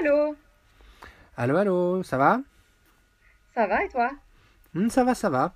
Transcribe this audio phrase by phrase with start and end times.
[0.00, 0.34] Allô
[1.36, 2.40] Allô, allô, ça va
[3.54, 4.10] Ça va et toi
[4.72, 5.52] Hmm, Ça va, ça va.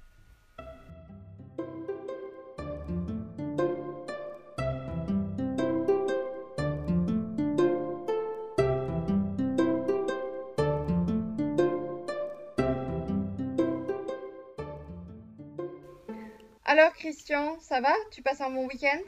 [16.65, 17.93] Alors Christian, ça va?
[18.11, 19.01] Tu passes un bon week-end?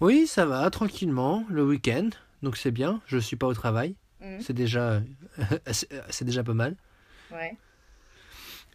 [0.00, 2.10] Oui, ça va, tranquillement, le week-end.
[2.42, 3.94] Donc c'est bien, je suis pas au travail.
[4.20, 4.40] Mhm.
[4.40, 5.00] C'est déjà,
[6.10, 6.76] c'est déjà pas mal.
[7.30, 7.56] Ouais.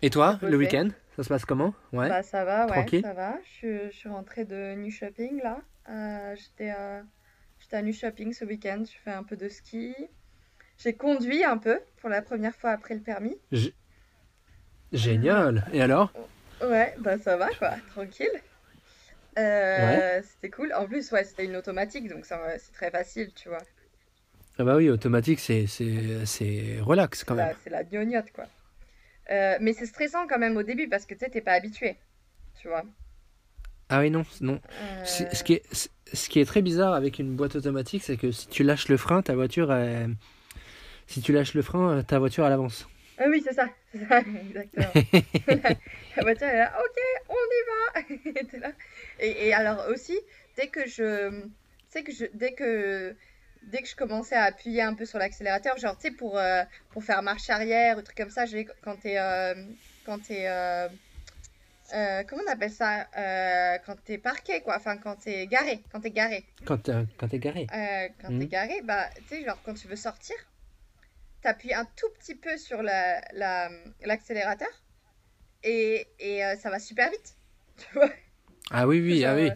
[0.02, 1.74] Et toi, le week-end, ça se passe comment?
[1.94, 2.10] Ouais.
[2.10, 3.02] Bah ça va, ouais, Tranquille.
[3.02, 3.38] ça va.
[3.44, 5.60] Je, suis- je suis rentrée de New Shopping là.
[5.90, 7.02] Euh, j'étais euh,
[7.72, 8.84] à New Shopping ce week-end.
[8.86, 9.96] Je fais un peu de ski.
[10.78, 13.36] J'ai conduit un peu pour la première fois après le permis.
[14.94, 15.66] Génial.
[15.74, 16.12] Et alors?
[16.62, 18.30] Ouais, bah ça va quoi, tranquille.
[19.38, 20.74] Euh, C'était cool.
[20.74, 23.60] En plus, ouais, c'était une automatique, donc va- c'est très facile, tu vois.
[24.60, 27.56] Ah bah oui, automatique, c'est relax quand même.
[27.64, 28.46] C'est la gnognotte, quoi.
[29.30, 31.98] Euh, mais c'est stressant quand même au début parce que tu sais, t'es pas habitué,
[32.60, 32.84] tu vois.
[33.90, 34.60] Ah oui, non, non.
[34.72, 35.64] Euh, Ce qui est,
[36.14, 38.98] ce qui est très bizarre avec une boîte automatique, c'est que si tu lâches le
[38.98, 40.16] frein, ta voiture, elle-
[41.08, 42.88] si tu lâches le frein, ta voiture, elle avance.
[43.18, 44.94] Ah oui, c'est ça, c'est ça, exactement.
[45.48, 45.56] la,
[46.18, 46.98] la voiture est là, ok,
[47.30, 48.02] on y va.
[48.56, 48.72] Et là.
[49.20, 50.18] Et, et alors aussi,
[50.56, 51.48] dès que je,
[51.90, 53.16] sais que je, dès que,
[53.64, 56.64] dès que je commençais à appuyer un peu sur l'accélérateur, genre tu sais pour, euh,
[56.92, 59.56] pour faire marche arrière ou truc comme ça, j'ai quand t'es, euh,
[60.06, 60.88] quand t'es, euh,
[61.94, 63.08] euh, comment on appelle ça,
[63.86, 66.44] quand t'es parqué quoi, enfin quand t'es garé, quand t'es garé.
[66.66, 67.66] Quand t'es quand t'es garé.
[68.22, 68.40] Quand Mhm.
[68.40, 70.36] t'es garé, bah, tu sais, genre, quand tu veux sortir,
[71.42, 73.70] t'appuies un tout petit peu sur la, la-
[74.06, 74.70] l'accélérateur
[75.64, 77.36] et, et euh, ça va super vite.
[77.78, 78.10] Tu vois?
[78.72, 79.52] Ah oui, oui, ah oui.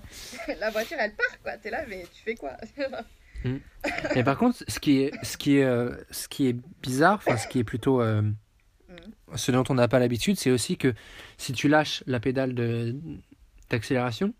[0.59, 1.58] la voiture, elle part, quoi.
[1.58, 2.56] T'es là, mais tu fais quoi?
[4.16, 7.38] Mais par contre, ce qui est, ce qui est, euh, ce qui est bizarre, enfin,
[7.38, 9.36] ce qui est plutôt, euh, Mhm.
[9.36, 10.94] ce dont on n'a pas l'habitude, c'est aussi que
[11.38, 12.54] si tu lâches la pédale
[13.70, 14.34] d'accélération,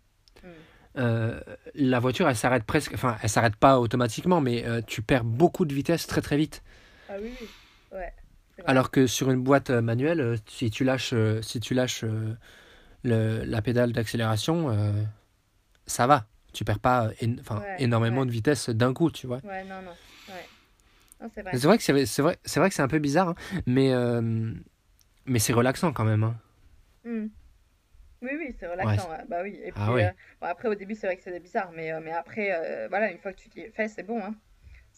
[0.98, 1.40] euh,
[1.74, 5.64] la voiture, elle s'arrête presque, enfin, elle s'arrête pas automatiquement, mais euh, tu perds beaucoup
[5.64, 6.62] de vitesse très très vite.
[7.12, 7.54] Ah oui, oui.
[7.92, 8.12] Ouais.
[8.56, 8.70] c'est vrai.
[8.70, 12.04] Alors que sur une boîte euh, manuelle, euh, si tu lâches, euh, si tu lâches
[13.04, 14.92] le- la pédale d'accélération, euh,
[15.86, 16.26] ça va.
[16.52, 17.10] Tu perds pas
[17.50, 18.26] Ouais, énormément ouais.
[18.26, 19.40] de vitesse d'un coup, tu vois.
[19.44, 19.96] Ouais, non, non.
[21.20, 21.52] Non, c'est vrai.
[21.54, 23.34] C'est vrai que c'est c'est vrai, c'est vrai que c'est un peu bizarre, hein,
[23.66, 24.52] mais euh,
[25.26, 26.24] mais c'est relaxant quand même.
[26.24, 26.36] hein.
[27.04, 27.26] Hmm.
[28.22, 29.08] Oui, oui, c'est relaxant.
[29.28, 29.60] Bah oui.
[29.64, 32.12] Et puis, Ah euh, bon, après, au début, c'est vrai que c'était bizarre, mais, mais
[32.12, 34.34] après, voilà, une fois que tu l'es fait, c'est bon, hein.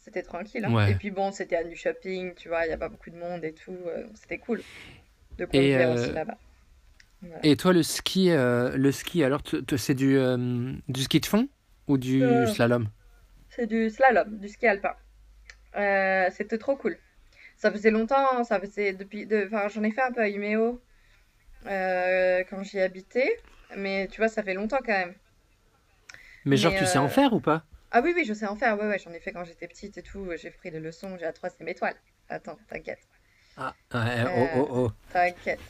[0.05, 0.75] C'était tranquille, hein.
[0.75, 0.93] Ouais.
[0.93, 3.17] Et puis bon, c'était à du shopping, tu vois, il n'y a pas beaucoup de
[3.17, 3.73] monde et tout.
[3.87, 4.61] euh, c'était cool
[5.39, 6.37] de conduire euh, aussi là-bas.
[7.23, 7.39] Voilà.
[7.43, 9.41] Et toi, le ski, euh, le ski, alors
[9.79, 10.19] c'est du
[10.89, 11.49] du ski de fond
[11.89, 12.89] ou du slalom?
[13.49, 14.95] C'est du slalom, du ski alpin.
[16.31, 16.99] C'était trop cool.
[17.57, 20.29] Ça faisait longtemps, ça faisait depuis, de, enfin, j'en ai fait un peu à
[21.67, 23.39] euh, quand j'y habitais,
[23.75, 25.15] mais tu vois, ça fait longtemps quand même.
[26.45, 27.65] Mais genre, tu sais en faire ou pas?
[27.97, 29.97] Ah oui, oui, je sais en faire, ouais, ouais, j'en ai fait quand j'étais petite
[29.97, 31.95] et tout, j'ai pris des leçons, j'ai la troisième étoile.
[32.29, 32.99] Attends, t'inquiète,
[33.57, 34.93] Ah, ouais, oh, oh, oh.
[35.13, 35.61] t'inquiète.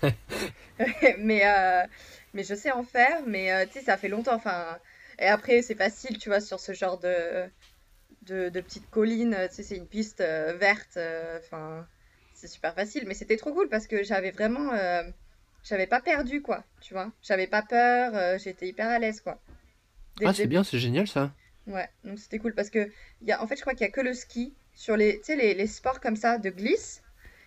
[1.18, 1.86] Mais, euh,
[2.32, 4.78] mais je sais en faire, mais euh, tu sais, ça fait longtemps, enfin...
[5.18, 7.44] Et après, c'est facile, tu vois, sur ce genre de,
[8.22, 11.86] de, de petites collines, tu sais, c'est une piste euh, verte, euh, enfin...
[12.32, 14.72] c'est super facile, mais c'était trop cool parce que j'avais vraiment...
[14.72, 15.02] euh,
[15.62, 17.12] j'avais pas perdu, quoi, tu vois.
[17.22, 19.38] J'avais pas peur, euh, j'étais hyper à l'aise, quoi.
[20.24, 21.30] Ah, c'est bien, c'est génial ça.
[21.66, 22.90] Ouais, donc c'était cool parce que
[23.22, 25.24] y a, en fait, je crois qu'il y a que le ski sur les, tu
[25.26, 27.02] sais, les, les sports comme ça de glisse.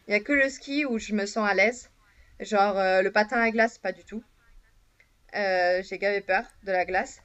[0.08, 1.90] Il y a que le ski où je me sens à l'aise.
[2.40, 4.24] Genre euh, le patin à glace, pas du tout.
[5.36, 7.22] Euh, j'ai gavé peur de la glace.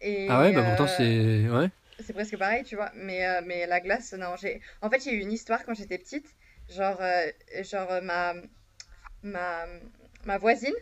[0.00, 1.68] Et Ah ouais, bah pourtant euh, c'est ouais.
[2.00, 2.90] c'est presque pareil, tu vois.
[2.94, 4.60] Mais, euh, mais la glace, non, j'ai.
[4.82, 6.26] En fait, j'ai eu une histoire quand j'étais petite.
[6.68, 7.26] Genre, euh,
[7.62, 8.34] genre euh, ma,
[9.22, 9.66] ma,
[10.24, 10.74] ma voisine,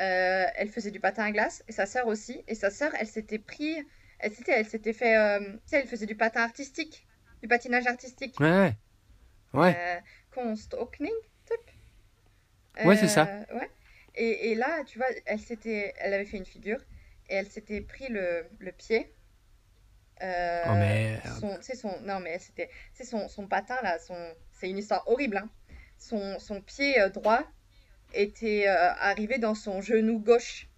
[0.00, 2.44] euh, elle faisait du patin à glace et sa sœur aussi.
[2.48, 3.76] Et sa sœur, elle s'était pris.
[4.18, 5.16] Elle s'était, elle s'était fait.
[5.16, 7.06] euh, tu sais, elle faisait du patin artistique,
[7.42, 8.38] du patinage artistique.
[8.40, 8.76] Ouais, ouais.
[9.52, 9.76] Ouais.
[9.78, 10.00] Euh,
[10.32, 11.12] konståkning,
[11.46, 12.84] typ.
[12.84, 13.26] Ouais, c'est ça.
[13.26, 13.70] Euh, ouais.
[14.14, 16.80] Et, et là, tu vois, elle s'était, elle avait fait une figure
[17.28, 19.12] et elle s'était pris le, le pied.
[20.22, 21.20] Euh, Oh merde.
[21.40, 24.16] son, son, non, mais c'était, c'est son, son patin là, son,
[24.52, 25.50] c'est une histoire horrible, hein.
[25.98, 27.42] Son, son pied euh, droit
[28.14, 30.68] était euh, arrivé dans son genou gauche,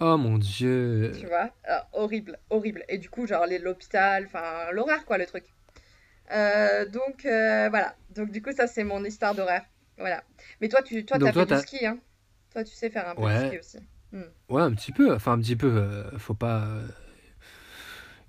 [0.00, 1.12] Oh mon dieu.
[1.18, 1.50] tu vois.
[1.68, 2.84] Euh, horrible, horrible.
[2.88, 5.44] Et du coup, genre l'hôpital, enfin l'horreur quoi, le truc.
[6.30, 7.94] Euh, donc euh, voilà.
[8.14, 9.62] Donc du coup, ça c'est mon histoire d'horreur.
[9.98, 10.22] Voilà.
[10.60, 11.98] Mais toi, tu, toi, Donc toi, fait du ski, hein.
[12.52, 13.42] Toi, tu sais faire un peu Ouais.
[13.42, 13.78] de ski aussi.
[14.48, 15.12] Ouais, un petit peu.
[15.14, 15.66] Enfin, un petit peu.
[15.66, 16.66] euh, faut pas.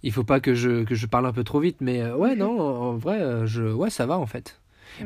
[0.02, 2.60] il faut pas que je, que je parle un peu trop vite, mais ouais, non,
[2.60, 4.60] en vrai, je, ouais, ça va en fait.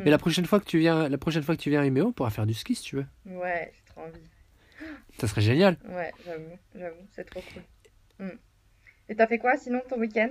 [0.05, 2.07] Mais la prochaine fois que tu viens, la prochaine fois que tu viens à Iméo,
[2.07, 3.05] on pourra faire du ski si tu veux.
[3.25, 4.21] Ouais, j'ai trop envie.
[5.19, 5.77] Ça serait génial.
[5.87, 7.63] Ouais, j'avoue, j'avoue, c'est trop cool.
[8.25, 8.37] Hmm.
[9.09, 10.29] Et t'as fait quoi sinon ton week-end?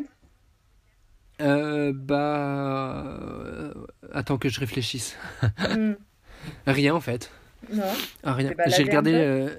[1.41, 3.05] Euh, Bah.
[3.07, 3.75] euh,
[4.13, 5.17] Attends que je réfléchisse.
[5.59, 5.93] Hmm.
[6.67, 7.31] Rien en fait.
[7.73, 7.85] Non.
[8.25, 8.53] Ah, rien.
[8.67, 9.13] J'ai regardé.
[9.15, 9.55] Euh,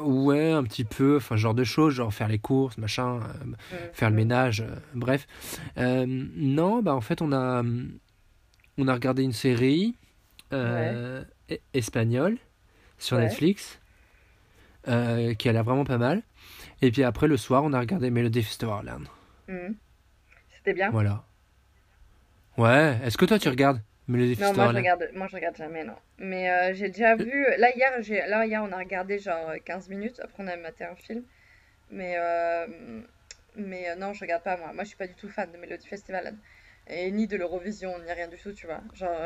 [0.00, 3.54] ouais, un petit peu, enfin, genre de choses, genre faire les courses, machin, euh, hmm,
[3.92, 5.28] faire le ménage, bref.
[5.76, 7.62] non, bah en fait, on a,
[8.78, 9.94] on a regardé une série
[10.52, 11.24] e-,
[11.72, 12.38] espagnole
[12.98, 13.79] sur Netflix
[14.84, 16.22] qui a l'air vraiment pas mal.
[16.82, 18.90] Et puis après, le soir, on a regardé Melody Festival
[19.48, 19.54] mmh.
[20.56, 21.24] C'était bien Voilà.
[22.56, 25.84] Ouais, est-ce que toi tu regardes Melody Non, moi je, regarde, moi je regarde jamais,
[25.84, 25.94] non.
[26.18, 27.46] Mais euh, j'ai déjà vu.
[27.58, 27.90] Là hier,
[28.28, 30.20] là, hier, on a regardé genre 15 minutes.
[30.22, 31.22] Après, on a maté un film.
[31.90, 32.66] Mais, euh,
[33.56, 34.72] mais euh, non, je regarde pas moi.
[34.74, 36.34] Moi, je suis pas du tout fan de Melody Festival
[36.88, 38.80] et ni de l'Eurovision, ni rien du tout, tu vois.
[38.94, 39.16] Genre,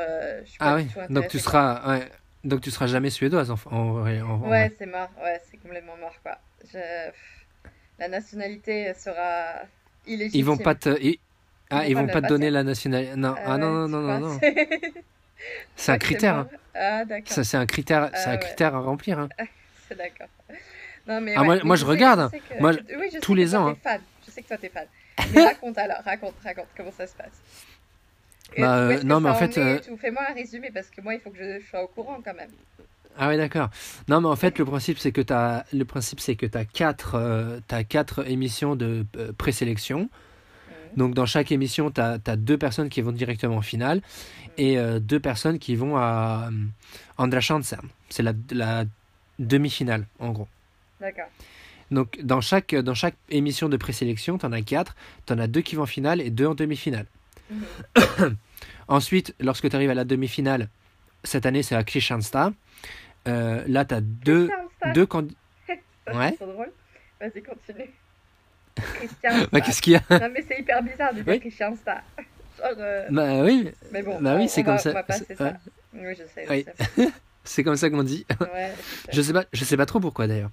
[0.44, 1.02] je suis pas ah du oui.
[1.10, 2.08] Donc tu seras, ouais.
[2.44, 5.10] Donc tu seras jamais suédoise en, en, en Ouais, c'est mort.
[5.22, 6.38] Ouais, c'est complètement mort quoi.
[6.72, 6.78] Je
[7.98, 9.62] la nationalité sera
[10.06, 10.40] illégitime.
[10.40, 11.18] Ils vont pas te, ils...
[11.70, 13.16] Ah, ils, vont pas, te donner la nationalité.
[13.16, 14.40] Non, ah, non, non, non, non,
[15.76, 16.46] C'est un critère.
[16.74, 17.32] Ah, d'accord.
[17.32, 19.18] Ça, c'est un critère, c'est un critère à remplir.
[19.18, 19.28] Hein.
[19.88, 20.28] c'est d'accord.
[21.06, 22.30] Non, mais ah, moi, moi je regarde.
[22.60, 23.68] Moi, oui, je tous les ans.
[23.68, 23.76] Hein.
[23.82, 24.00] Fan.
[24.26, 24.86] Je sais que toi, t'es fan.
[25.34, 27.40] Mais raconte alors, raconte, raconte comment ça se passe.
[28.58, 29.58] Bah, euh, non, mais en fait.
[29.58, 29.78] Euh...
[30.00, 32.50] Fais-moi un résumé parce que moi, il faut que je sois au courant quand même.
[33.16, 33.70] Ah ouais d'accord.
[34.08, 36.58] Non mais en fait le principe c'est que tu as le principe c'est que tu
[36.58, 40.00] as quatre euh, quatre émissions de euh, présélection.
[40.00, 40.96] Mhm.
[40.96, 44.02] Donc dans chaque émission tu as, deux personnes qui vont directement en finale
[44.58, 46.50] et euh, deux personnes qui vont à
[47.16, 47.80] Andra Chansen.
[48.08, 48.84] C'est la, la
[49.38, 50.48] demi-finale en gros.
[51.00, 51.28] D'accord.
[51.92, 54.96] Donc dans chaque dans chaque émission de présélection, tu en as quatre,
[55.26, 57.06] tu en as deux qui vont en finale et deux en demi-finale.
[58.88, 60.68] Ensuite, lorsque tu arrives à la demi-finale,
[61.22, 62.52] cette année c'est à Kristianstad.
[63.26, 64.50] Euh, là, tu as deux,
[64.94, 65.38] deux candidats.
[66.12, 66.34] ouais.
[66.38, 66.70] C'est drôle.
[67.20, 67.90] Vas-y, continue.
[68.74, 69.46] Christian.
[69.50, 70.02] bah, qu'est-ce qu'il y a?
[70.10, 71.50] Non, mais c'est hyper bizarre de dire oui.
[71.58, 71.74] Genre,
[72.78, 73.06] euh...
[73.10, 73.70] Bah oui.
[73.92, 74.90] Mais bon, bah, oui, c'est comme va, ça.
[74.90, 75.54] On va passer ça.
[75.94, 76.46] Oui, je sais.
[76.48, 77.08] Oui.
[77.44, 78.26] c'est comme ça qu'on dit.
[78.40, 78.72] Ouais,
[79.12, 79.32] je, sais.
[79.32, 80.50] pas, je sais pas trop pourquoi d'ailleurs.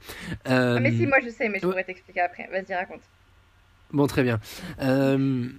[0.47, 0.77] Euh...
[0.77, 2.47] Ah, mais si, moi je sais, mais je pourrais t'expliquer après.
[2.51, 3.01] Vas-y, raconte.
[3.91, 4.39] Bon, très bien.
[4.81, 5.49] Euh,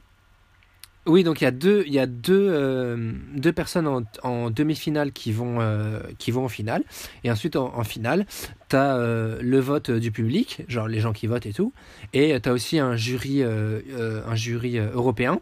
[1.05, 4.51] oui, donc il y a deux, il y a deux, euh, deux personnes en, en
[4.51, 6.85] demi-finale qui vont, euh, qui vont en finale.
[7.25, 8.25] Et ensuite, en, en finale,
[8.69, 11.73] tu as euh, le vote du public, genre les gens qui votent et tout.
[12.13, 15.41] Et tu as aussi un jury, un jury européen.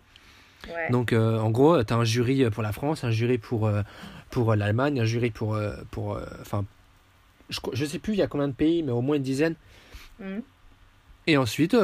[0.67, 0.91] Ouais.
[0.91, 3.71] Donc en gros, tu as un jury pour la France, un jury pour,
[4.31, 5.59] pour l'Allemagne, un jury pour.
[5.91, 6.65] pour enfin,
[7.51, 9.57] je, je sais plus, il y a combien de pays, mais au moins une dizaine.
[10.21, 10.39] Mmh.
[11.27, 11.77] Et ensuite,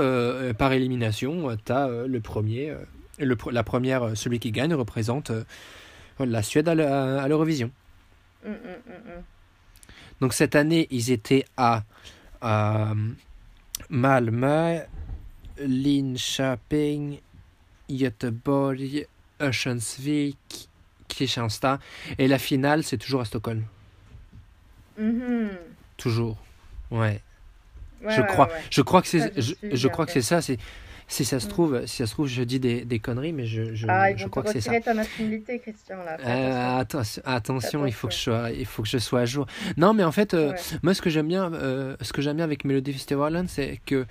[0.56, 2.74] par élimination, tu as le premier
[3.18, 5.44] le, la première, euh, celui qui gagne, représente euh,
[6.18, 6.74] la Suède à
[7.28, 7.70] l'Eurovision.
[8.44, 9.22] Mm, mm, mm,
[10.20, 11.84] Donc cette année, ils étaient à,
[12.40, 12.92] à
[13.90, 14.80] Malmö,
[15.58, 17.20] Linköping,
[17.88, 19.06] Göteborg,
[19.40, 20.68] Örnsköldsvik,
[21.08, 21.78] Kristianstad.
[22.18, 23.64] Et la finale, c'est toujours à Stockholm.
[24.98, 25.48] -hmm.
[25.96, 26.36] Toujours.
[26.90, 27.20] Ouais.
[28.02, 28.60] ouais je, ouais, crois, ouais.
[28.70, 30.58] je crois que c'est je, je, je crois que c'est ça c'est
[31.08, 33.74] si ça se trouve, si ça se trouve, je dis des, des conneries, mais je,
[33.74, 34.70] je, ah, je crois que c'est ça.
[34.70, 36.16] retirer ta nationalité, Christian, là.
[36.20, 39.46] Euh, attention, attention, il faut que je sois, il faut que je sois à jour.
[39.76, 40.56] Non, mais en fait, euh, Ouais.
[40.82, 44.04] moi, ce que j'aime bien, euh, ce que j'aime bien avec Melody Festival, c'est que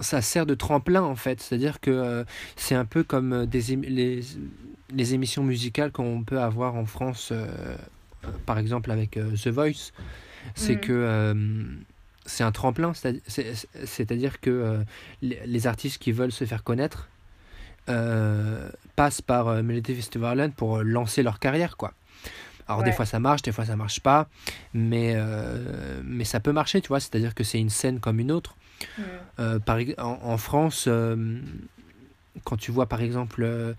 [0.00, 1.40] ça sert de tremplin, en fait.
[1.42, 2.24] C'est-à-dire que
[2.56, 4.20] c'est un peu comme des les,
[4.94, 7.32] les émissions musicales qu'on peut avoir en France,
[8.46, 9.92] par exemple avec The Voice.
[10.54, 10.80] C'est Mhm.
[10.80, 11.34] que
[12.30, 14.78] c'est un tremplin, c'est- c'est- c'est-à-dire que euh,
[15.22, 17.08] les, les artistes qui veulent se faire connaître
[17.88, 21.92] euh, passent par euh, Melody Festival pour lancer leur carrière, quoi.
[22.68, 24.28] Alors des fois ça marche, des fois ça marche pas,
[24.74, 25.16] mais
[26.04, 27.00] mais ça peut marcher, tu vois.
[27.00, 28.54] C'est-à-dire que c'est une scène comme une autre.
[29.38, 29.58] Mm.
[29.66, 30.88] Par, en, en France,
[32.44, 33.74] quand tu vois par exemple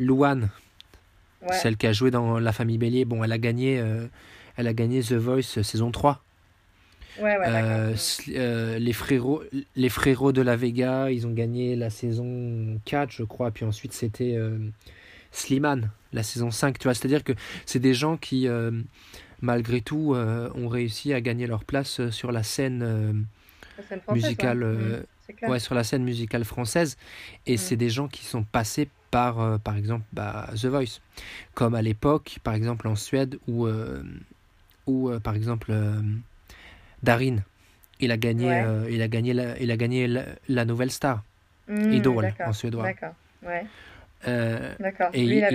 [0.00, 0.48] Louane,
[1.42, 1.52] Ouais.
[1.58, 3.74] celle qui a joué dans La Famille Bélier, bon, elle a gagné,
[4.56, 6.20] elle a gagné The Voice saison 3.
[7.20, 7.92] Ouais, ouais, Euh.
[7.94, 7.96] Mm.
[8.36, 9.42] euh, les, frérots,
[9.76, 13.50] les frérots de la Vega, ils ont gagné la saison 4, je crois.
[13.50, 14.58] Puis ensuite, c'était euh,
[15.30, 16.78] Slimane, la saison 5.
[16.78, 17.32] Tu vois, c'est-à-dire que
[17.66, 18.48] c'est des gens qui,
[19.40, 23.26] malgré tout, ont réussi à gagner leur place sur la scène,
[23.76, 24.64] La scène française, musicale, ouais.
[24.64, 25.02] euh,
[25.42, 26.96] Mm, ouais, sur la scène musicale française.
[27.46, 27.58] Et Mm.
[27.58, 31.00] c'est des gens qui sont passés par, par exemple, bah, The Voice.
[31.54, 33.66] Comme à l'époque, par exemple, en Suède, où,
[34.86, 35.72] où par exemple,
[37.04, 37.38] Darin
[38.00, 40.08] il a gagné, euh, il a gagné, la, il a gagné
[40.48, 41.22] la, nouvelle star,
[41.68, 42.84] mmh, Idol en suédois.
[42.84, 43.14] D'accord.
[43.42, 43.64] Ouais.
[44.26, 44.74] Euh,
[45.12, 45.48] et il, est,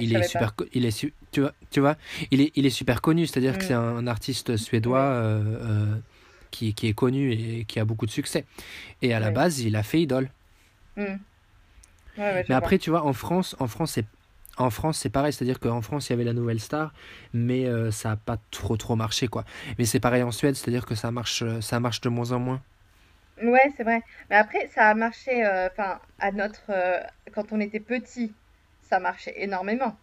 [0.00, 1.96] il est super, il est, tu vois, tu vois,
[2.30, 3.26] il est, il est super connu.
[3.26, 3.98] C'est-à-dire que c'est mmh.
[3.98, 5.96] un, artiste suédois euh,
[6.52, 8.44] qui, qui, est connu et qui a beaucoup de succès.
[9.00, 10.30] Et à la base, il a fait Idol.
[10.96, 11.04] Mmh.
[12.16, 14.06] Mais après, tu vois, en France, en France, c'est
[14.58, 16.92] en France, c'est pareil, c'est-à-dire qu'en France, il y avait la nouvelle star,
[17.32, 19.44] mais euh, ça n'a pas trop trop marché, quoi.
[19.78, 22.38] Mais c'est pareil en Suède, c'est-à-dire que ça marche, euh, ça marche de moins en
[22.38, 22.62] moins.
[23.42, 24.02] Ouais, c'est vrai.
[24.28, 26.70] Mais après, ça a marché, euh, enfin, à notre,
[27.34, 28.32] quand on était petit,
[28.82, 29.96] ça marchait énormément.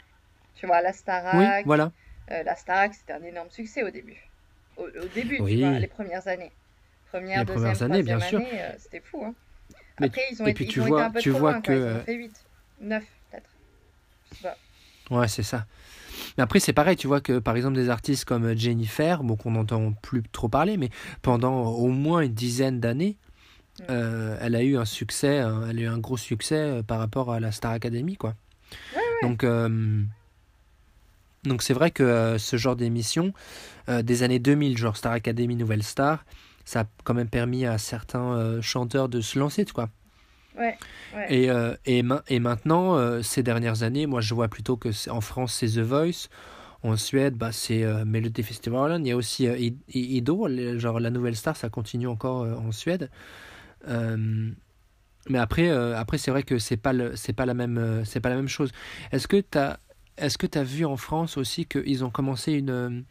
[0.55, 1.35] Tu vois, la Starac.
[1.35, 1.91] Oui, voilà.
[2.29, 4.17] la Starac, c'était un énorme succès au début.
[4.77, 6.51] Au, début, tu vois, les premières années.
[7.11, 8.41] Première, les deuxième, premières années, bien sûr.
[8.77, 9.23] c'était fou.
[9.23, 9.33] Hein.
[10.01, 11.71] Après, ils ont, été, puis tu vois, un peu tu vois que...
[11.71, 12.45] Ils ont fait 8,
[12.81, 13.03] 9.
[15.11, 15.65] Ouais, c'est ça.
[16.37, 19.51] Mais après, c'est pareil, tu vois que par exemple des artistes comme Jennifer, bon, qu'on
[19.51, 20.89] n'entend plus trop parler, mais
[21.21, 23.17] pendant au moins une dizaine d'années,
[23.79, 23.83] mm.
[23.89, 27.31] euh, elle a eu un succès, elle a eu un gros succès euh, par rapport
[27.31, 28.35] à la Star Academy, quoi.
[29.23, 30.01] Donc, euh,
[31.43, 33.33] donc c'est vrai que ce genre d'émission
[33.87, 36.23] des années 2000, genre Star Academy, Nouvelle Star,
[36.63, 39.89] ça a quand même permis à certains chanteurs de se lancer, quoi.
[41.29, 45.53] Et, euh, et, maintenant, euh, ces dernières années, moi je vois plutôt que en France
[45.53, 46.27] c'est The Voice,
[46.83, 49.47] en Suède bah, c'est euh, Melody Festival, il y a aussi
[49.93, 53.09] Idol, genre la nouvelle star, ça continue encore en Suède.
[53.87, 58.35] mais après, après c'est vrai que c'est pas le, pas la même, c'est pas la
[58.35, 58.71] même chose.
[59.11, 59.79] Est-ce que tu as,
[60.17, 63.05] est-ce que tu as vu en France aussi qu'ils ont commencé une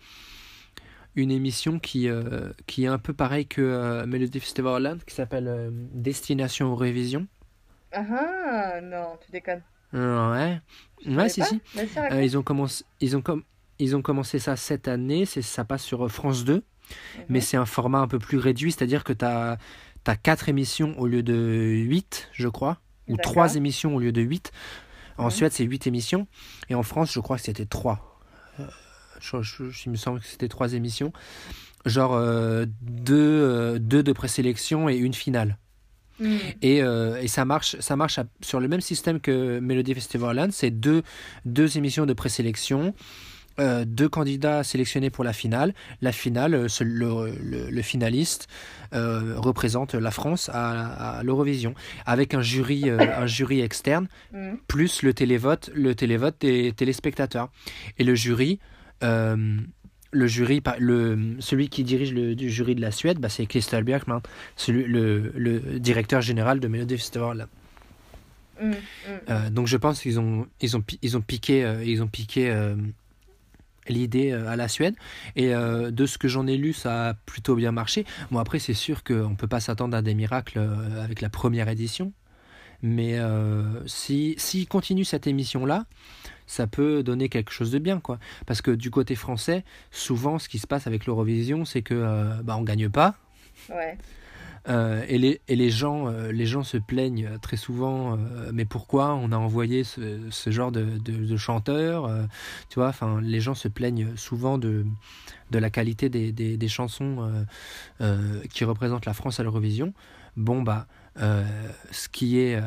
[1.19, 2.09] une émission qui,
[2.67, 7.27] qui est un peu pareil que Melody Festival qui s'appelle Destination Révision
[7.93, 9.63] ah, ah non, tu déconnes.
[9.93, 10.61] Ouais.
[11.07, 11.61] Ouais, si, si.
[11.77, 13.43] Euh, ils, ont commencé, ils, ont com
[13.79, 16.63] ils ont commencé ça cette année, ça passe sur euh, France 2, mhm.
[17.29, 19.59] mais c'est un format un peu plus réduit, c'est-à-dire que tu as,
[20.07, 24.21] as 4 émissions au lieu de 8, je crois, ou 3 émissions au lieu de
[24.21, 24.53] 8.
[25.17, 25.31] En.
[25.31, 26.29] Suède, c'est 8 émissions,
[26.69, 28.21] et en France, je crois que c'était 3.
[29.35, 31.13] Euh, je, me semble que c'était 3 émissions.
[31.87, 35.59] Genre 2 euh, deux, deux de présélection et une finale.
[36.21, 36.37] Mm.
[36.63, 40.71] Et, euh, et, ça marche, ça marche sur le même système que Melody Festival C'est
[40.71, 41.03] deux,
[41.45, 42.95] deux émissions de présélection.
[43.61, 45.75] Euh, deux candidats sélectionnés pour la finale.
[46.01, 48.47] La finale, euh, le, le, finaliste
[48.95, 51.75] euh, représente la France à, l'Eurovision,
[52.07, 54.55] avec un jury, un jury externe, mm.
[54.69, 57.51] plus le télévote, le télévote des téléspectateurs.
[57.99, 58.61] Et le jury,
[59.01, 64.21] le jury, le, celui qui dirige le jury de la Suède, bah, c'est Christel Björkman,
[64.57, 67.49] celui, le, le, directeur général de Melody Festival.
[68.61, 68.75] Mm, mm.
[69.31, 72.51] Euh, donc je pense qu'ils ont, ils ont, ils ont piqué, euh, ils ont piqué
[72.51, 72.75] euh,
[73.89, 74.95] l'idée à la Suède.
[75.37, 78.05] Et de ce que j'en ai lu, ça a plutôt bien marché.
[78.31, 80.61] Bon, après, c'est sûr qu'on ne peut pas s'attendre à des miracles
[81.01, 82.13] avec la première édition.
[82.83, 83.19] Mais
[83.87, 85.87] s'ils si, si continuent cette émission-là,
[86.49, 88.19] ça peut donner quelque chose de bien, quoi.
[88.47, 92.43] Parce que du côté français, souvent, ce qui se passe avec l'Eurovision, c'est que euh,
[92.43, 93.15] bah, on gagne pas.
[94.69, 98.19] Euh, et, les, et les, gens, euh, les gens se plaignent très souvent,
[98.53, 102.11] mais pourquoi on a envoyé ce, ce genre de, de, chanteurs
[102.69, 104.85] Tu vois, enfin, les gens se plaignent souvent de,
[105.51, 107.47] de la qualité des, des, des chansons
[108.51, 109.93] qui représentent la France à l'Eurovision.
[110.37, 110.87] Bon, bah,
[111.17, 112.61] ce qui est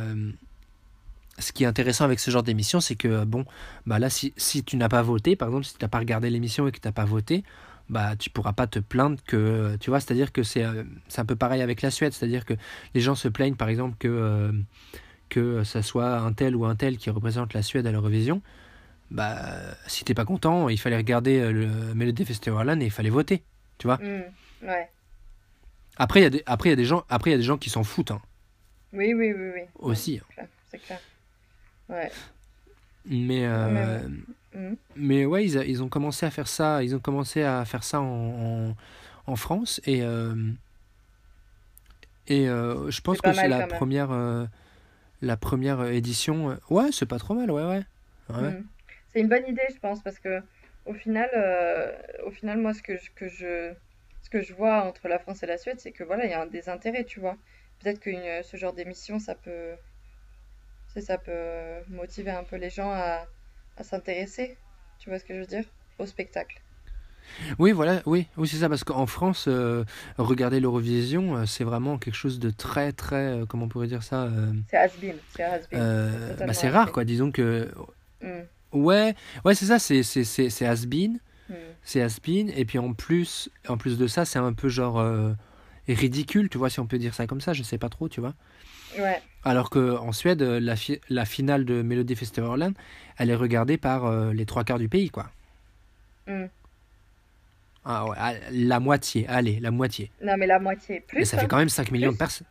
[1.40, 3.46] ce qui est intéressant avec ce genre d'émission, c'est que, bon,
[3.86, 6.30] bah là, si, si tu n'as pas voté, par exemple, si tu n'as pas regardé
[6.30, 7.44] l'émission et que tu n'as pas voté,
[7.90, 10.84] bah tu pourras pas te plaindre que, tu vois, c'est-à-dire que c'est euh,
[11.18, 12.54] un peu pareil avec la Suède, c'est-à-dire que
[12.94, 14.52] les gens se plaignent, par exemple, que, euh,
[15.30, 18.42] que ça soit un tel ou un tel qui représente la Suède à l'Eurovision.
[19.10, 19.36] Bah,
[19.88, 23.44] si t'es pas content, il fallait regarder euh, le Melody Festival et il fallait voter,
[23.78, 23.98] tu vois.
[23.98, 24.90] Mmh, ouais.
[25.98, 27.40] Après, il y a des, après, il y a des gens, après, il y a
[27.40, 28.12] des gens qui s'en foutent.
[28.12, 28.22] Hein.
[28.94, 29.62] Oui, oui, oui, oui.
[29.80, 30.22] Aussi.
[30.40, 30.44] Hein.
[30.70, 31.00] C'est clair.
[31.92, 32.10] Ouais.
[33.06, 34.00] Mais, euh,
[34.54, 34.76] mm.
[34.96, 36.84] mais ouais, ils, ils, ont commencé à faire ça.
[36.84, 38.76] Ils ont commencé à faire ça en,
[39.28, 40.36] en, France et euh,
[42.28, 44.12] et euh, je pense que c'est la première
[45.22, 46.58] la première édition.
[46.70, 47.84] Ouais, c'est pas trop mal, ouais, ouais.
[48.30, 48.52] ouais.
[48.52, 48.66] Mm.
[49.14, 50.42] C'est une bonne idée, je pense, parce que
[50.86, 51.30] au final,
[52.26, 53.74] au final, moi, ce que je, que je
[54.24, 56.34] ce que je vois entre la France et la Suède, c'est que voilà, il y
[56.34, 57.36] a des intérêts, tu vois.
[57.80, 58.12] Peut-être que
[58.44, 59.74] ce genre d'émission, ça peut
[61.00, 63.26] ça peut motiver un peu les gens à,
[63.82, 64.58] s'intéresser,
[65.00, 65.64] tu vois ce que je veux dire,
[65.98, 66.62] au spectacle.
[67.58, 69.84] Oui, voilà, oui, oui c'est ça, parce qu'en France, euh,
[70.18, 74.04] regarder l'Eurovision, euh, c'est vraiment quelque chose de très, très, euh, comment on pourrait dire
[74.04, 74.30] ça
[74.70, 77.72] C'est has-been, c'est bah, rare, quoi, disons que...
[78.22, 78.42] Mm.
[78.74, 81.20] Ouais, ouais c'est ça, c'est has-been,
[81.50, 81.54] mm.
[81.84, 85.04] c'est has-been, et puis en plus, en plus de ça, c'est un peu genre
[85.88, 88.22] ridicule, tu vois, si on peut dire ça comme ça, je sais pas trop, tu
[88.22, 88.36] vois.
[88.98, 89.22] Ouais.
[89.44, 90.76] Alors qu'en Suède, la,
[91.10, 92.74] la finale de Melody Festival
[93.18, 95.30] elle est regardée par euh, les trois quarts du pays, quoi.
[96.28, 96.46] Mm.
[97.86, 100.12] Ah ouais, ah, la moitié, allez, la moitié.
[100.24, 101.02] Non, mais la moitié.
[101.02, 101.20] Plus.
[101.20, 102.48] Mais ça fait quand même 5 millions de personnes.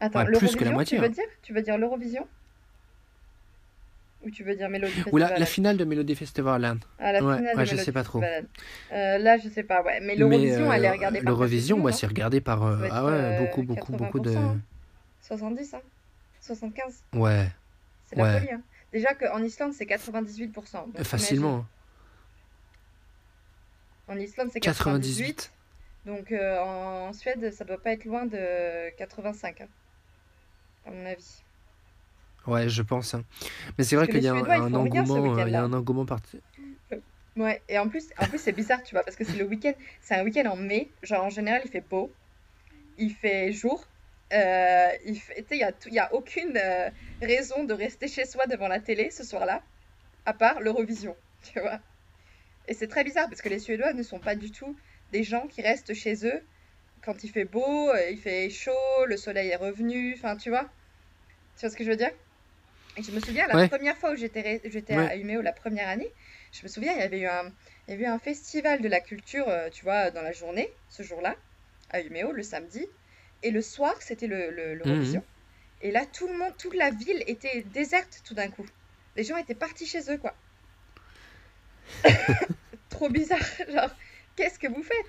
[0.00, 0.98] Attends, plus que la moitié.
[0.98, 1.12] Tu veux hein.
[1.12, 2.26] dire, tu veux dire l'Eurovision?
[4.24, 7.24] Ou tu veux dire Melody Festival Ou la, la, finale de Melody Festival Ah, la
[7.24, 8.22] ouais, finale ouais, je sais pas trop.
[8.22, 10.00] Euh, là, je sais pas, ouais.
[10.02, 11.32] Mais l'Eurovision, elle est regardée par.
[11.32, 12.64] L'Eurovision, moi, c'est regardé par.
[12.64, 14.34] Euh, ah ouais, euh, beaucoup, beaucoup, beaucoup de.
[15.30, 15.80] 70, hein
[16.40, 17.48] 75 Ouais.
[18.06, 18.62] C'est la folie, hein.
[18.92, 21.04] Déjà qu'en Islande, c'est 98%.
[21.04, 21.64] Facilement.
[24.08, 25.52] En Islande, c'est 98.
[26.04, 29.66] Donc euh, en Suède, ça doit pas être loin de 85, hein,
[30.86, 31.44] à mon avis.
[32.48, 33.14] Ouais, je pense.
[33.14, 33.22] Hein.
[33.78, 36.40] Mais c'est vrai qu'il y, a un, engouement, il y a un engouement parti.
[37.36, 39.74] Ouais, et en plus, en plus c'est bizarre, tu vois, parce que c'est le week-end,
[40.00, 40.90] c'est un week-end en mai.
[41.04, 42.10] Genre en général, il fait beau,
[42.98, 43.86] il fait jour.
[44.32, 48.46] Euh, il fait, il y a, y a aucune euh, raison de rester chez soi
[48.46, 49.62] devant la télé ce soir-là,
[50.26, 51.16] à part l'Eurovision,
[51.52, 51.80] tu vois.
[52.68, 54.78] Et c'est très bizarre parce que les Suédois ne sont pas du tout
[55.10, 56.48] des gens qui restent chez eux
[57.02, 60.70] quand il fait beau, euh, il fait chaud, le soleil est revenu, enfin tu vois.
[61.56, 62.12] Tu vois ce que je veux dire?
[62.96, 64.60] Et je me souviens, la première fois où j'étais
[64.96, 66.14] à Umeå, la première année,
[66.52, 67.52] je me souviens, il y avait eu un,
[67.88, 71.02] il y avait eu un festival de la culture, tu vois, dans la journée, ce
[71.02, 71.36] jour-là,
[71.90, 72.86] à Umeå, le samedi.
[73.42, 75.20] Et le soir, c'était l'Eurovision.
[75.20, 75.88] Le, mmh.
[75.88, 78.66] Et là, tout le monde, toute la ville était déserte tout d'un coup.
[79.16, 80.34] Les gens étaient partis chez eux, quoi.
[82.90, 83.90] Trop bizarre, genre
[84.36, 85.06] qu'est-ce que vous faites?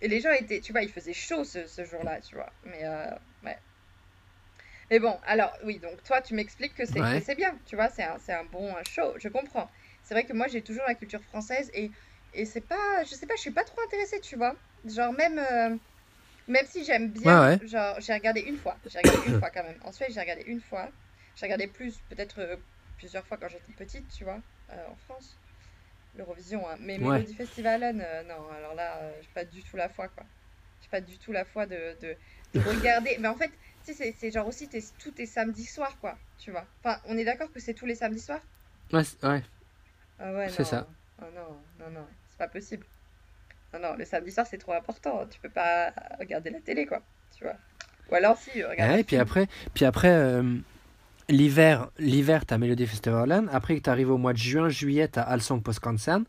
[0.00, 2.52] Et les gens étaient, tu vois, il faisait chaud ce, ce jour-là, tu vois.
[2.64, 3.10] Mais euh,
[3.44, 3.58] ouais.
[4.90, 8.18] Mais bon, alors oui, donc toi, tu m'expliques que c'est bien, tu vois, c'est un,
[8.28, 9.70] un, bon show, je comprends.
[10.02, 11.90] C'est vrai que moi, j'ai toujours la culture française et,
[12.34, 14.54] et c'est pas, je sais pas, je suis pas trop intéressée, tu vois.
[14.86, 15.76] Genre même, euh,
[16.48, 19.78] même si j'aime bien, genre j'ai regardé une fois, j'ai regardé une fois quand même.
[19.84, 20.88] Ensuite, j'ai regardé une fois.
[21.36, 22.56] J'ai regardé plus, peut-être euh,
[22.96, 25.36] plusieurs fois quand j'étais petite, tu vois, en France
[26.16, 26.68] l'Eurovision.
[26.68, 26.76] Hein.
[26.80, 30.24] Mais Melody Festival, euh, non, alors là, euh, j'ai pas du tout la foi, quoi.
[30.82, 32.16] J'ai pas du tout la foi de, de,
[32.60, 33.16] regarder.
[33.18, 33.50] Mais en fait,
[33.84, 36.66] tu sais, c'est genre aussi tous tes samedis soirs, quoi, tu vois.
[36.80, 38.40] Enfin, on est d'accord que c'est tous les samedis soirs?
[38.92, 39.42] Ouais, ouais.
[40.18, 40.86] Ah ouais, c'est ça.
[41.20, 42.86] Oh non, non, non, c'est pas possible.
[43.74, 45.26] Non, non, le samedi soir, c'est trop important.
[45.28, 47.02] Tu peux pas regarder la télé, quoi,
[47.36, 47.56] tu vois.
[48.10, 48.92] Ou alors si, regarde.
[48.92, 50.42] Ouais, et puis après, puis après euh,
[51.28, 55.60] l'hiver, l'hiver, t'as Melody Festival Après, tu arrives au mois de juin, juillet, t'as Allsång
[55.60, 56.24] på Skansen.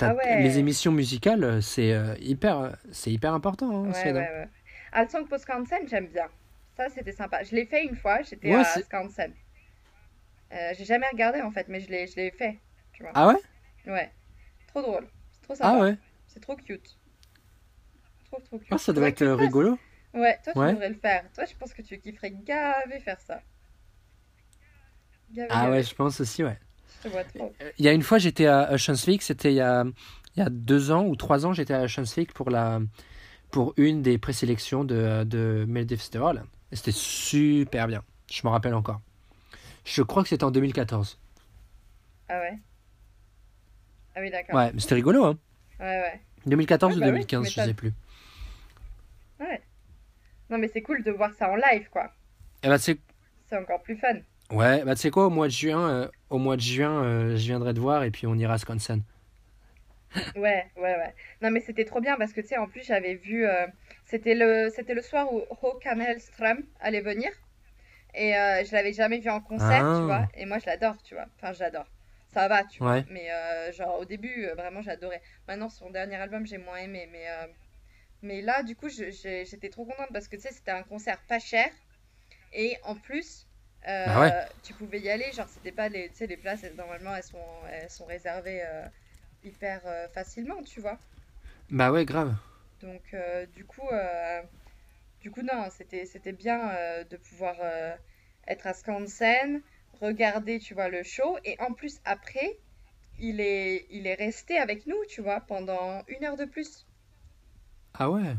[0.00, 3.84] Ah Les émissions musicales, euh, c'est euh, hyper, euh, c'est hyper important.
[3.84, 4.48] Hein, ouais, ouais,
[4.94, 5.24] ouais.
[5.28, 6.26] På Skansen, j'aime bien.
[6.76, 7.42] Ça, c'était sympa.
[7.44, 9.32] Je l'ai fait une fois, j'étais à Skansen.
[10.52, 12.58] Euh, j'ai jamais regardé en fait, mais je l'ai, je l'ai fait.
[12.92, 13.12] Tu vois.
[13.14, 13.36] Ah ouais?
[13.86, 14.10] Ouais.
[14.68, 15.06] Trop drôle.
[15.30, 15.70] C'est trop sympa.
[15.70, 15.96] Ah ouais?
[16.32, 16.96] C'est trop cute.
[18.26, 18.68] Trop, trop cute.
[18.70, 19.78] Ah, ça devrait être rigolo.
[20.14, 21.24] Ouais, toi, tu devrais le faire.
[21.34, 23.42] Toi, je pense que tu kifferais gaver faire ça
[25.48, 26.58] ah ouais, je pense aussi, ouais.
[27.06, 27.22] Euh,
[27.78, 29.84] il y a une fois, j'étais à Schonsvik, c'était il, y a,
[30.36, 32.80] il y a deux ans ou trois ans, j'étais à Schonsvik pour, la,
[33.50, 36.44] pour une des présélections de, de Melody Festival.
[36.70, 39.00] Et c'était super bien, je me rappelle encore.
[39.84, 41.18] Je crois que c'était en 2014.
[42.28, 42.58] Ah ouais
[44.14, 44.54] Ah oui, d'accord.
[44.54, 45.38] Ouais, mais c'était rigolo, hein
[45.82, 46.20] Ouais, ouais.
[46.46, 47.92] 2014 ou 2015, bah je sais plus.
[49.40, 49.60] Ouais.
[50.48, 52.04] Non, mais c'est cool de voir ça en live, quoi.
[52.04, 52.98] Et eh bah, c'est...
[53.48, 54.14] C'est encore plus fun.
[54.52, 57.36] Ouais, bah tu sais quoi, au mois de juin, euh, au mois de juin, euh,
[57.36, 59.02] je viendrai te voir et puis on ira à Skansen.
[60.36, 61.14] ouais, ouais, ouais.
[61.40, 63.66] Non mais c'était trop bien parce que tu sais, en plus j'avais vu, euh,
[64.04, 67.30] c'était le, c'était le soir où Håkan Hellström allait venir
[68.14, 70.00] et je l'avais jamais vu en concert, tu ah.
[70.00, 70.28] vois.
[70.34, 71.24] Et moi je l'adore, tu vois.
[71.38, 71.86] Enfin, j'adore.
[72.32, 73.02] Ça va, tu vois.
[73.08, 73.28] Mais
[73.72, 75.22] genre au début, vraiment j'adorais.
[75.48, 77.26] Maintenant son dernier album j'ai moins aimé, mais
[78.22, 81.38] mais là du coup j'étais trop contente parce que tu sais c'était un concert pas
[81.38, 81.68] cher
[82.52, 83.48] et en plus
[83.88, 87.66] euh, ah tu pouvais y aller, genre c'était pas les, les places, normalement elles sont,
[87.70, 88.86] elles sont réservées euh,
[89.42, 91.00] hyper euh, facilement, tu vois.
[91.70, 92.34] Bah ouais, grave.
[92.80, 93.14] Donc
[93.54, 93.88] du coup,
[95.20, 97.56] du coup non, c'était, c'était bien de pouvoir
[98.46, 99.62] être à Skansen,
[100.00, 102.58] regarder, tu vois, le show, et en plus après,
[103.18, 106.86] il est, il est resté avec nous, tu vois, pendant une heure de plus.
[107.94, 108.34] Ah ouais.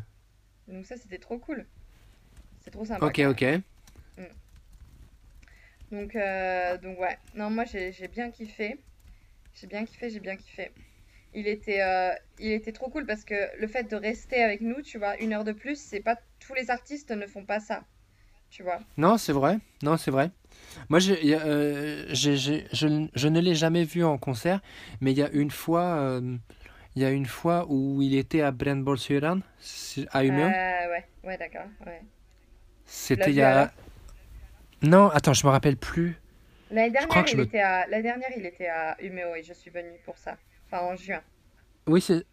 [0.67, 1.65] Donc ça c'était trop cool.
[2.61, 3.05] C'est trop sympa.
[3.05, 3.45] Ok, ok.
[5.91, 7.17] Donc, euh, donc ouais.
[7.35, 8.79] Non, moi j'ai bien kiffé.
[9.53, 10.71] J'ai bien kiffé, j'ai bien kiffé.
[11.35, 14.81] Il était, euh, il était trop cool parce que le fait de rester avec nous,
[14.81, 17.83] tu vois, une heure de plus, c'est pas tous les artistes ne font pas ça.
[18.53, 18.79] Tu vois.
[18.97, 19.57] Non, c'est vrai.
[19.81, 20.29] Non, c'est vrai.
[20.87, 22.35] Moi, euh, je,
[22.71, 24.61] je, ne l'ai jamais vu en concert,
[25.01, 26.21] mais il y a une fois,
[26.95, 29.41] il y a une fois où il était à Brandebourg-sur-Marne,
[30.11, 30.51] à Umeå.
[30.53, 31.65] Ah ouais, ouais, d'accord.
[31.87, 32.03] Ouais.
[32.85, 33.71] C'était il y a.
[34.83, 36.15] Non, attends, je me rappelle plus.
[36.69, 37.87] L'année dernière, il était à...
[37.87, 40.37] dernière, il était à Umeå et je suis venue pour ça.
[40.67, 41.21] Enfin, en juin.
[41.87, 42.23] Oui, c'est.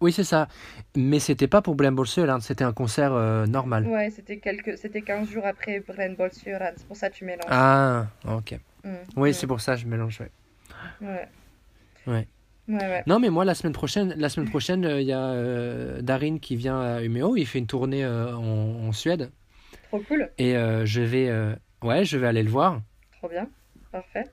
[0.00, 0.48] Oui, c'est ça.
[0.96, 3.86] Mais c'était pas pour Brandebourg-sur-Marne, c'était un concert euh, normal.
[3.86, 4.76] Ouais, c'était quelques...
[4.78, 6.74] c'était 15 jours après Brandebourg-sur-Marne.
[6.76, 7.46] C'est pour ça que tu mélanges.
[7.48, 8.58] Ah, ok.
[8.84, 9.32] Mm, oui, mm.
[9.32, 10.30] c'est pour ça que je mélange, ouais.
[11.00, 11.28] Ouais.
[12.06, 12.26] Ouais.
[12.66, 16.38] Non, mais moi, la semaine prochaine, la semaine prochaine, euh, il y a euh, Darin
[16.38, 17.36] qui vient à Umeå.
[17.36, 19.30] Il fait une tournée euh, en, Suède.
[19.88, 20.30] Trop cool.
[20.38, 21.30] Et je vais,
[21.82, 22.80] ouais, je vais aller le voir.
[23.18, 23.48] Trop bien.
[23.92, 24.24] Parfait.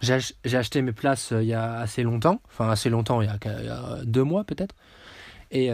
[0.00, 2.40] J'ai acheté mes places il y a assez longtemps.
[2.48, 4.74] Enfin, assez longtemps, il y a, deux mois peut-être.
[5.50, 5.70] Et,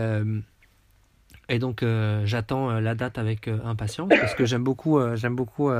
[1.49, 1.85] et donc,
[2.25, 5.71] j'attends la date avec impatience parce que j'aime beaucoup, j'aime beaucoup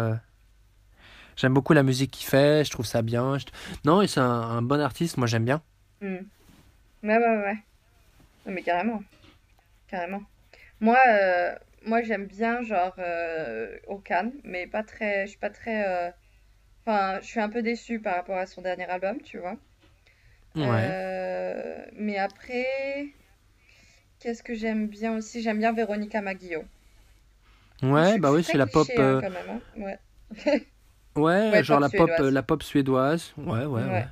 [1.37, 3.37] J'aime beaucoup la musique qu'il fait, je trouve ça bien.
[3.85, 5.63] Non, et c'est un, bon artiste, moi j'aime bien.
[6.01, 6.19] Hmm.
[7.03, 7.57] Ouais, ouais, ouais.
[8.47, 9.03] mais carrément.
[9.89, 10.23] Carrément.
[10.81, 11.55] Moi, euh,
[11.85, 15.27] moi j'aime bien, genre, euh, Okan, mais pas très.
[15.27, 15.87] Je suis pas très.
[15.87, 16.11] Euh,
[16.87, 19.57] enfin, je suis un peu déçue par rapport à son dernier album, tu vois.
[20.55, 20.65] Ouais.
[20.69, 23.09] Euh, mais après,
[24.25, 26.65] qu'est-ce que j'aime bien aussi J'aime bien Véronica Maggio.
[27.83, 28.89] Ouais, bah oui, c'est la pop.
[28.97, 29.61] Hein, quand même, hein.
[29.77, 30.63] Ouais.
[31.17, 33.35] Ouais, genre la pop, la pop suédoise.
[33.37, 34.07] Ouais, ouais, ouais.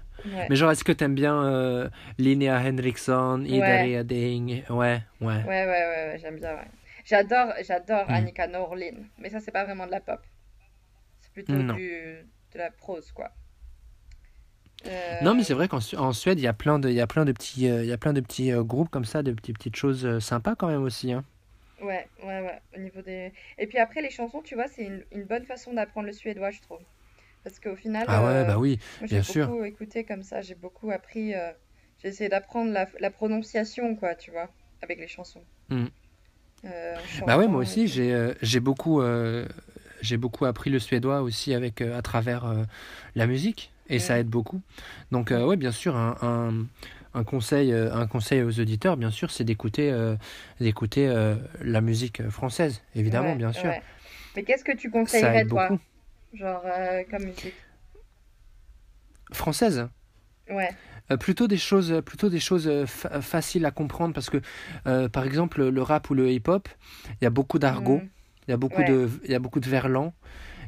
[0.49, 5.43] Mais genre, est-ce que t'aimes bien euh, Linnea Henriksson, Ida Reading Ouais, ouais.
[5.43, 6.57] Ouais, ouais, ouais, j'aime bien.
[7.05, 8.15] J'adore, j'adore mm.
[8.15, 10.21] Annika Norlin, mais ça, c'est pas vraiment de la pop.
[11.23, 13.33] C'est plutôt du, de la prose, quoi.
[15.23, 17.07] Non, mais c'est vrai qu'en en Suède, il y a plein de, il y a
[17.07, 19.33] plein de petits, euh, il y a plein de petits euh, groupes comme ça, de
[19.33, 21.13] petites, petites choses sympas quand même aussi.
[21.13, 21.25] Hein.
[21.81, 22.61] Ouais, ouais, ouais.
[22.77, 23.33] Au niveau des...
[23.59, 26.51] Et puis après, les chansons, tu vois, c'est une, une bonne façon d'apprendre le suédois,
[26.51, 26.81] je trouve.
[27.45, 29.47] Parce qu'au final, Ah ouais, bah oui, bien sûr.
[29.47, 31.51] j'ai beaucoup écouté comme ça, j'ai beaucoup appris, euh,
[32.01, 34.49] j'ai essayé d'apprendre la, la prononciation, quoi, tu vois,
[34.81, 35.43] avec les chansons.
[35.73, 36.95] Euh,
[37.27, 39.03] bah ouais, moi aussi, j'ai euh, j'ai beaucoup,
[40.03, 42.45] j'ai beaucoup appris le suédois aussi avec, à travers
[43.17, 44.61] la musique, et ça aide beaucoup.
[45.11, 46.67] Donc, ouais, bien sûr, un, un,
[47.15, 49.95] un conseil, un conseil aux auditeurs, bien sûr, c'est d'écouter
[50.61, 51.13] d'écouter
[51.61, 53.73] la musique française, évidemment, bien sûr.
[54.37, 55.69] Mais qu'est-ce que tu conseillerais, toi?
[56.35, 57.55] Genre, euh, comme musique
[59.33, 59.89] Française
[60.51, 60.71] Ouais.
[61.11, 64.39] Euh, plutôt des choses, plutôt des choses euh, faciles à comprendre parce que,
[65.09, 66.69] par exemple, le rap ou le hip-hop,
[67.21, 68.09] il y a beaucoup d'argot, mm.
[68.49, 70.15] il y a beaucoup de, il y a beaucoup de verlan,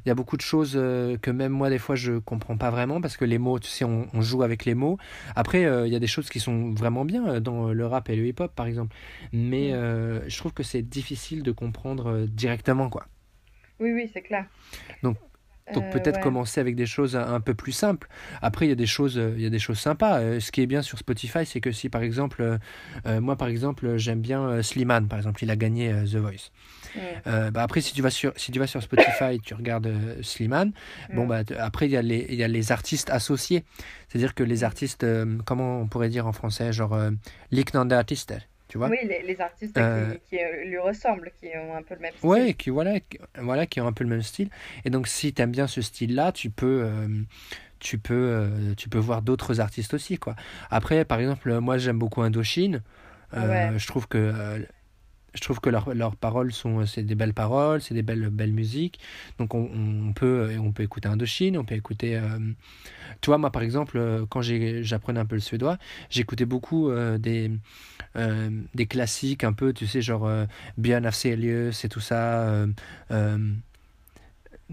[0.04, 3.00] il y a beaucoup de choses que même moi des fois je comprends pas vraiment
[3.00, 4.98] parce que les mots, tu sais, on, joue avec les mots.
[5.36, 8.26] Après, il y a des choses qui sont vraiment bien dans le rap et le
[8.26, 8.94] hip-hop, par exemple,
[9.32, 10.28] mais mm.
[10.28, 13.06] je trouve que c'est difficile de comprendre directement, quoi.
[13.80, 14.46] Oui, oui, c'est clair.
[15.02, 15.16] Donc,
[15.72, 18.08] donc euh, peut-être commencer avec des choses un, peu plus simples.
[18.42, 20.20] Après, il y a des choses, il y a des choses sympas.
[20.20, 22.58] Euh, ce qui est bien sur Spotify, c'est que si par exemple,
[23.06, 26.50] euh, moi par exemple, j'aime bien Slimane, par exemple, il a gagné The Voice.
[27.24, 29.90] bah après, si tu vas sur, si tu vas sur Spotify, tu regardes
[30.22, 30.72] Slimane.
[31.14, 33.64] Bon bah après, il y a les, il y a les artistes associés.
[34.08, 35.06] C'est-à-dire que les artistes,
[35.44, 37.10] comment on pourrait dire en français, genre euh,
[37.90, 38.34] artistes
[38.74, 42.28] oui, les, artistes qui, euh, euh, lui ressemblent, qui ont un peu le même style.
[42.28, 42.98] Oui, qui, voilà,
[43.38, 44.50] voilà, qui ont un peu le même style.
[44.84, 47.08] Et donc, si tu aimes bien ce style-là, tu peux, euh,
[47.80, 50.18] tu peux, tu peux voir d'autres artistes aussi.
[50.18, 50.34] Quoi.
[50.70, 52.82] Après, par exemple, moi, j'aime beaucoup Indochine.
[53.32, 54.64] Je trouve que
[55.34, 58.52] je trouve que leurs leurs paroles sont c'est des belles paroles c'est des belles belles
[58.52, 59.00] musiques
[59.38, 62.38] donc on, on, peut on peut écouter Indochine on peut écouter euh,
[63.20, 67.50] tu moi par exemple euh, quand j'apprenais un peu le suédois j'écoutais beaucoup euh, des
[68.74, 70.30] des classiques un peu tu sais genre
[70.78, 72.64] Björn Afzelius et tout ça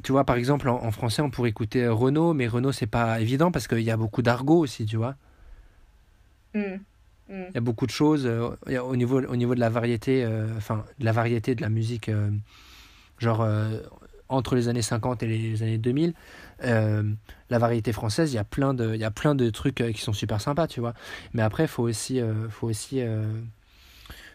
[0.04, 3.52] tu vois par exemple en, français on pourrait écouter Renault mais Renault c'est pas évident
[3.52, 5.16] parce qu'il y a beaucoup d'argot aussi tu vois
[6.54, 6.76] mmh.
[7.30, 7.44] Mm.
[7.50, 8.50] Il y a beaucoup de choses euh,
[8.82, 12.10] au, niveau, au niveau de la variété, euh, enfin, de la variété de la musique,
[12.10, 12.30] euh,
[13.20, 13.48] genre
[14.30, 16.14] entre les années 50 et les années 2000,
[16.62, 20.02] la variété française, il y a plein de, il y a plein de trucs qui
[20.02, 20.94] sont super sympas, tu vois.
[21.34, 23.02] Mais après, faut aussi, faut aussi,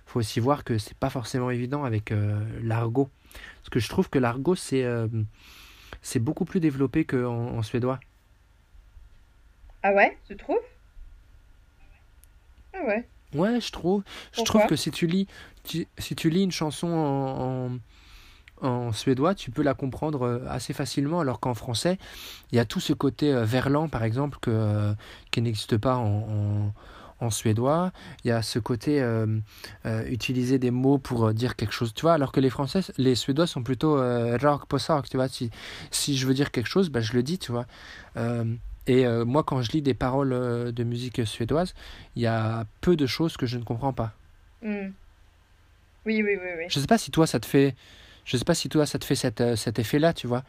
[0.04, 2.12] faut aussi voir que c'est pas forcément évident avec
[2.62, 4.84] l'argot, parce que je trouve que l'argot c'est,
[6.02, 7.98] c'est beaucoup plus développé qu'en en suédois.
[9.82, 10.58] Ah ouais, tu trouves?
[12.78, 13.08] Ah ouais.
[13.34, 14.02] Ouais, je trouve.
[14.32, 15.26] je trouve que si tu lis,
[15.64, 17.78] si tu lis une chanson en,
[18.66, 21.98] en, suédois, tu peux la comprendre euh, assez facilement, alors qu'en français,
[22.52, 24.94] il y a tout ce côté euh, verlan, par exemple, que, euh,
[25.30, 26.72] qui n'existe pas en,
[27.20, 27.92] en, suédois.
[28.24, 29.04] Il y a ce côté
[30.06, 33.46] utiliser des mots pour dire quelque chose, tu vois, alors que les français, les suédois
[33.46, 35.28] sont plutôt rock, posak, tu vois.
[35.28, 35.50] Si,
[35.90, 37.66] si je veux dire quelque chose, bah, je le dis, tu vois.
[38.86, 41.74] Et euh, moi, quand je lis des paroles euh, de musique suédoise,
[42.14, 44.12] il y a peu de choses que je ne comprends pas.
[44.62, 44.90] Hmm.
[46.04, 46.64] Oui, oui, oui, oui.
[46.68, 47.74] Je sais pas si toi, ça te fait,
[48.24, 50.44] je sais pas si toi, ça te fait cet, euh, cet effet-là, tu vois.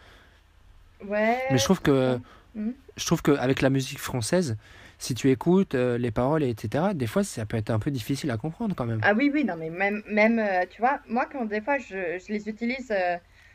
[1.04, 1.38] Ouais.
[1.52, 2.19] Mais je trouve que,
[2.56, 2.71] Hmm.
[2.95, 4.58] je trouve qu'avec la musique française,
[4.97, 8.32] si tu écoutes les paroles, et etc., des fois, ça peut être un peu difficile
[8.32, 9.00] à comprendre quand même.
[9.04, 12.34] Ah oui, oui, non, mais même, même tu vois, moi, quand des fois, je, je
[12.34, 12.91] les utilise,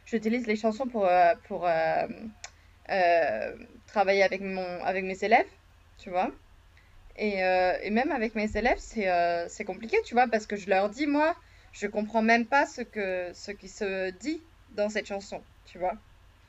[0.07, 1.09] j'utilise les chansons pour,
[1.49, 1.66] pour
[2.90, 5.49] euh, travailler avec mon, avec mes élèves,
[5.99, 6.31] tu vois.
[7.16, 10.68] Et, euh, et même avec mes élèves, c'est euh, compliqué, tu vois, parce que je
[10.68, 11.37] leur dis, moi,
[11.73, 15.95] je comprends même pas ce que, ce qui se dit dans cette chanson, tu vois.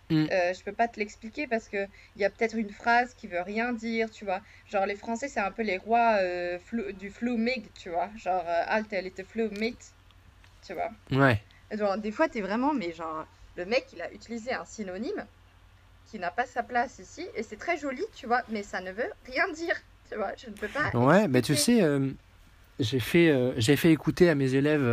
[0.10, 0.28] Mm.
[0.32, 3.28] Euh, je peux pas te l'expliquer parce que il y a peut-être une phrase qui
[3.28, 4.42] veut rien dire, tu vois.
[4.68, 8.10] Genre les Français, c'est un peu les rois euh, flou- du flumig, tu vois.
[8.18, 9.78] Genre euh, Alt, elle était flumit,
[10.66, 10.92] tu vois.
[11.12, 11.42] Ouais.
[11.72, 15.28] Genre des fois, t'es vraiment, mais genre le mec, il a utilisé un synonyme
[16.06, 18.92] qui n'a pas sa place ici et c'est très joli, tu vois, mais ça ne
[18.92, 19.76] veut rien dire,
[20.10, 20.32] tu vois.
[20.38, 20.96] Je ne peux pas.
[20.98, 21.80] Ouais, mais tu expliquer.
[21.80, 22.10] sais, euh,
[22.80, 24.84] j'ai fait, euh, j'ai fait écouter à mes élèves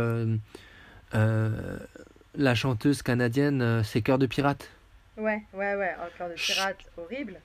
[1.13, 1.77] euh,
[2.35, 4.69] la chanteuse canadienne C'est Cœur de Pirate.
[5.17, 5.91] Ouais, ouais, ouais.
[5.99, 7.39] Oh, cœur de pirate, horrible.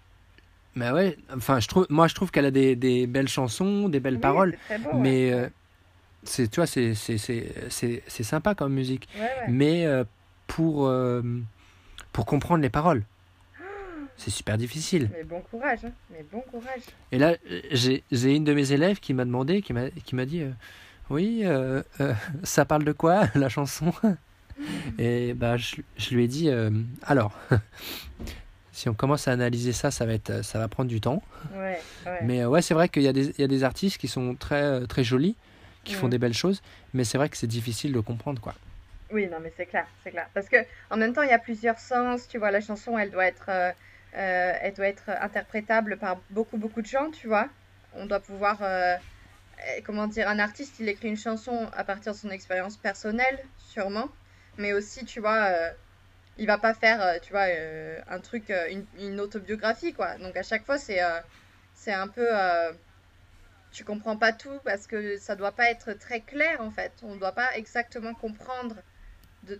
[0.76, 3.98] Mais ouais, enfin, je trouve, moi je trouve qu'elle a des, des belles chansons, des
[4.00, 5.50] belles Oui, paroles, beau, mais Ouais,
[6.22, 6.94] c'est, tu vois, c'est,
[8.08, 9.08] sympa comme musique.
[9.16, 9.20] ouais.
[9.22, 9.30] ouais.
[9.48, 9.86] Mais
[10.46, 10.90] pour,
[12.12, 13.02] pour comprendre les paroles,
[14.16, 15.10] c'est super difficile.
[15.12, 15.92] Mais bon courage, hein.
[16.10, 16.82] Mais bon courage.
[17.12, 17.36] Et là,
[17.70, 20.50] j'ai, une de mes élèves qui m'a demandé, qui m'a, dit, euh,
[21.10, 23.92] oui, euh, euh, ça parle de quoi la chanson?
[24.98, 26.48] Et bah, je, je lui ai dit,
[27.02, 27.32] alors,
[28.72, 31.22] si on commence à analyser ça, ça va être, ça va prendre du temps.
[31.54, 32.18] Ouais, ouais.
[32.22, 34.34] Mais ouais, c'est vrai qu'il y a des, il y a des artistes qui sont
[34.34, 35.36] très, très jolis,
[35.84, 36.62] qui font des belles choses,
[36.94, 38.54] mais c'est vrai que c'est difficile de comprendre, quoi.
[39.12, 40.26] Oui, non, mais c'est clair, c'est clair.
[40.32, 40.56] Parce que
[40.90, 42.26] en même temps, il y a plusieurs sens.
[42.26, 43.50] Tu vois, la chanson, elle doit être,
[44.16, 47.48] euh, elle doit être interprétable par beaucoup, beaucoup de gens, tu vois.
[47.94, 52.12] On doit pouvoir, euh, euh, comment dire, un artiste, il écrit une chanson à partir
[52.12, 54.08] de son expérience personnelle, sûrement.
[54.56, 55.70] Mais aussi, tu vois, euh,
[56.38, 57.46] il va pas faire, tu vois,
[58.08, 58.52] un truc,
[58.98, 60.16] une, autobiographie, quoi.
[60.16, 61.00] Donc à chaque fois, c'est,
[61.74, 62.26] c'est un peu,
[63.72, 66.92] tu comprends pas tout parce que ça doit pas être très clair, en fait.
[67.02, 68.76] On doit pas exactement comprendre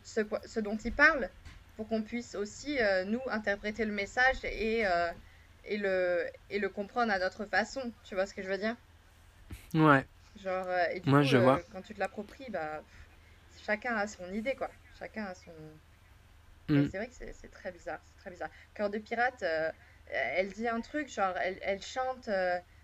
[0.03, 1.31] ce dont il parle
[1.76, 5.12] pour qu'on puisse aussi, euh, nous, interpréter le message et, euh,
[5.64, 7.94] et, le, et le comprendre à notre façon.
[8.04, 8.76] Tu vois ce que je veux dire?
[9.74, 11.60] Ouais, Genre, euh, et du Moi, coup, je vois.
[11.72, 12.82] quand tu te l'appropries, bah,
[13.64, 14.70] chacun a son idée, quoi.
[14.98, 15.52] Chacun a son...
[16.68, 16.88] Mm.
[16.90, 18.50] c'est vrai que c'est c'est très bizarre, c'est très bizarre.
[18.74, 19.44] Cœur de pirate,
[20.08, 22.28] elle dit un truc, genre, elle, elle chante,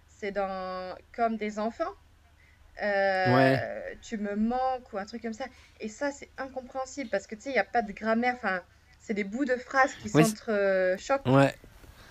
[0.09, 0.97] c'est dans...
[1.13, 1.93] comme des enfants.
[2.83, 3.99] Euh, Ouais.
[4.03, 5.47] tu me manques ou un truc comme ça.
[5.81, 8.35] Et ça, c'est incompréhensible parce que tu sais, il n'y a pas de grammaire.
[8.37, 8.63] Enfin,
[9.03, 11.29] c'est des bouts de phrases qui Oui, s'entrechoquent.
[11.31, 11.55] ouais.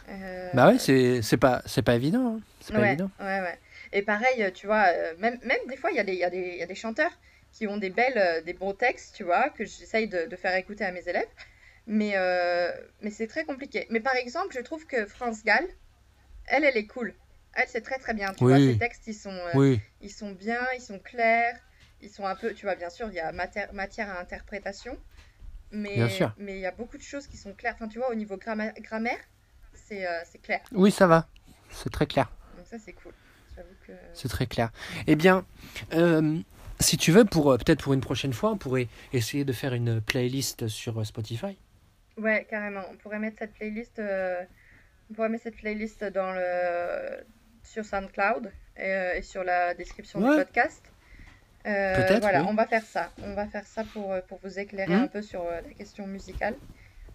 [0.10, 2.40] Euh, Bah ouais, c'est, c'est pas, c'est pas évident, hein.
[2.62, 3.10] C'est pas ouais, évident.
[3.20, 3.60] ouais, ouais.
[3.94, 6.18] Et pareil, euh, tu vois, euh, même, même des fois, il y a des, il
[6.18, 7.12] y y a des chanteurs
[7.54, 10.56] qui ont des belles, euh, des bons textes, tu vois, que j'essaye de, de faire
[10.56, 11.28] écouter à mes élèves.
[11.88, 13.88] Mais, euh, mais c'est très compliqué.
[13.90, 15.68] Mais par exemple, je trouve que France Gall,
[16.48, 17.14] elle, elle est cool.
[17.54, 18.60] Elle, c'est très très bien, tu vois.
[18.60, 21.58] Ses textes, ils sont, euh, oui, ils sont bien, ils sont clairs,
[22.02, 24.98] ils sont un peu, tu vois, bien sûr, il y a matière, matière à interprétation,
[25.72, 26.34] mais sûr.
[26.38, 27.74] mais il y a beaucoup de choses qui sont claires.
[27.76, 29.20] Enfin, tu vois, au niveau gramma- grammaire,
[29.74, 30.62] c'est euh, clair.
[30.72, 31.28] Oui, ça va.
[31.70, 32.32] C'est très clair.
[32.58, 33.14] Donc ça, c'est cool.
[33.86, 33.92] Que...
[34.14, 34.72] C'est très clair.
[35.06, 35.46] Eh bien,
[35.94, 36.40] euh,
[36.80, 39.74] si tu veux, pour euh, peut-être pour une prochaine fois, on pourrait essayer de faire
[39.74, 41.58] une playlist sur euh, Spotify.
[42.18, 42.82] Ouais, carrément.
[42.92, 44.42] On pourrait mettre cette playlist, euh,
[45.10, 47.24] on pourrait mettre cette playlist dans le,
[47.64, 50.82] sur SoundCloud et, et sur la description du podcast.
[51.66, 52.48] Euh, voilà, oui.
[52.50, 53.12] on va faire ça.
[53.22, 55.74] On va faire ça pour, euh, pour vous éclairer Hmm, un peu sur euh, la
[55.74, 56.56] question musicale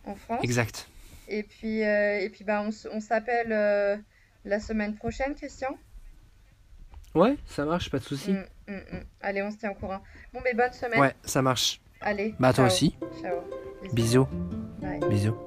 [0.04, 0.40] en France.
[0.42, 0.88] exact.
[1.28, 3.96] Et puis, euh, et puis bah, on, s'appelle euh,
[4.44, 5.76] la semaine prochaine, Christian.
[7.14, 8.32] Ouais, ça marche, pas de souci.
[8.32, 9.04] Mm, mm, mm.
[9.22, 10.00] Allez, on se tient au courant.
[10.32, 11.00] Bon, mais bonne semaine.
[11.00, 11.80] Ouais, ça marche.
[12.00, 12.94] Allez, Bah toi aussi.
[13.20, 13.38] Ciao.
[13.92, 13.94] Bisous.
[13.94, 14.28] Bisous.
[14.80, 15.00] Bye.
[15.08, 15.45] Bisous.